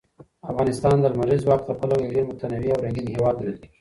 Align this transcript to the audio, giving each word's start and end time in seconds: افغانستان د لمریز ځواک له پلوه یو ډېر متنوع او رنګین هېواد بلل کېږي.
افغانستان 0.51 0.95
د 0.99 1.05
لمریز 1.13 1.39
ځواک 1.45 1.61
له 1.69 1.73
پلوه 1.79 2.01
یو 2.03 2.11
ډېر 2.15 2.23
متنوع 2.29 2.71
او 2.73 2.83
رنګین 2.85 3.07
هېواد 3.13 3.35
بلل 3.39 3.55
کېږي. 3.61 3.69